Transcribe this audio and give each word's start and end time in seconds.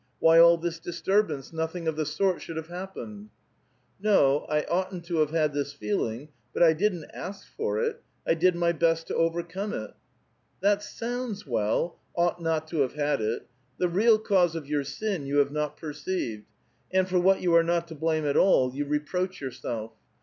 Why 0.17 0.39
all 0.39 0.57
this 0.57 0.79
disturb 0.79 1.29
ance? 1.29 1.53
Nothing 1.53 1.87
of 1.87 1.95
thy 1.95 2.05
sort 2.05 2.41
should 2.41 2.57
have 2.57 2.69
happened!"" 2.69 3.29
No, 4.01 4.45
1 4.49 4.63
oughtn't 4.67 5.05
to 5.05 5.17
have 5.17 5.29
had 5.29 5.53
this 5.53 5.73
feeling, 5.73 6.29
but 6.55 6.63
I 6.63 6.73
didn't 6.73 7.03
ask 7.13 7.47
for 7.55 7.77
it; 7.77 8.01
1 8.23 8.39
did 8.39 8.55
my 8.55 8.71
best 8.71 9.09
t) 9.09 9.13
overcome 9.13 9.73
it."'' 9.75 9.91
That 10.61 10.81
sounds 10.81 11.45
well, 11.45 11.99
* 12.07 12.15
ought 12.15 12.41
not 12.41 12.67
to 12.69 12.79
have 12.79 12.93
had 12.93 13.21
it'! 13.21 13.45
The 13.77 13.89
real 13.89 14.17
cause 14.17 14.55
of 14.55 14.65
your 14.65 14.83
sin 14.83 15.27
you 15.27 15.37
have 15.37 15.51
not 15.51 15.77
perceived; 15.77 16.45
and, 16.91 17.07
for 17.07 17.19
what 17.19 17.41
you 17.41 17.53
are 17.53 17.61
not 17.63 17.87
to 17.89 17.93
blame 17.93 18.25
at 18.25 18.35
all, 18.35 18.73
you 18.73 18.85
reproach 18.85 19.39
yourself. 19.39 19.91